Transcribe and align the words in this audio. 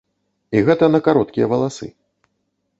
І 0.57 0.63
гэта 0.69 0.89
на 0.95 0.99
кароткія 1.09 1.45
валасы. 1.55 1.87